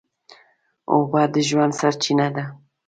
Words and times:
اوبه 0.91 1.21
د 1.33 1.35
ژوند 1.47 1.73
سرچینه 1.79 2.27
ده. 2.35 2.43